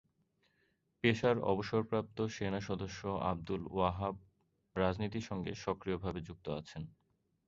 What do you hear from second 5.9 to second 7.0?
ভাবে যুক্ত আছেন।